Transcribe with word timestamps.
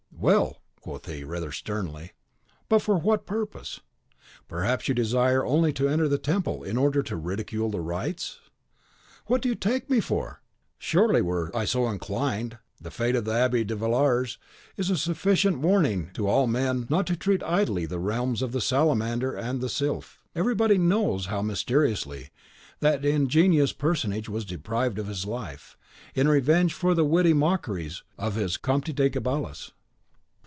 "Well!" 0.23 0.61
quoth 0.81 1.07
he, 1.07 1.23
rather 1.23 1.51
sternly; 1.51 2.11
"but 2.69 2.83
for 2.83 2.95
what 2.95 3.25
purpose? 3.25 3.79
Perhaps 4.47 4.87
you 4.87 4.93
desire 4.93 5.43
only 5.43 5.73
to 5.73 5.89
enter 5.89 6.07
the 6.07 6.19
temple 6.19 6.61
in 6.61 6.77
order 6.77 7.01
to 7.01 7.15
ridicule 7.15 7.71
the 7.71 7.81
rites?" 7.81 8.39
"What 9.25 9.41
do 9.41 9.49
you 9.49 9.55
take 9.55 9.89
me 9.89 9.99
for! 9.99 10.43
Surely, 10.77 11.23
were 11.23 11.49
I 11.55 11.65
so 11.65 11.89
inclined, 11.89 12.59
the 12.79 12.91
fate 12.91 13.15
of 13.15 13.25
the 13.25 13.31
Abbe 13.33 13.63
de 13.63 13.75
Villars 13.75 14.37
is 14.77 14.91
a 14.91 14.95
sufficient 14.97 15.57
warning 15.57 16.11
to 16.13 16.27
all 16.27 16.45
men 16.45 16.85
not 16.87 17.07
to 17.07 17.17
treat 17.17 17.41
idly 17.41 17.85
of 17.85 17.89
the 17.89 17.97
realms 17.97 18.43
of 18.43 18.51
the 18.51 18.61
Salamander 18.61 19.35
and 19.35 19.59
the 19.59 19.69
Sylph. 19.69 20.19
Everybody 20.35 20.77
knows 20.77 21.25
how 21.27 21.41
mysteriously 21.41 22.29
that 22.79 23.03
ingenious 23.03 23.73
personage 23.73 24.29
was 24.29 24.45
deprived 24.45 24.99
of 24.99 25.07
his 25.07 25.25
life, 25.25 25.79
in 26.13 26.27
revenge 26.27 26.75
for 26.75 26.93
the 26.93 27.05
witty 27.05 27.33
mockeries 27.33 28.03
of 28.19 28.35
his 28.35 28.57
'Comte 28.57 28.93
de 28.93 29.09
Gabalis. 29.09 29.71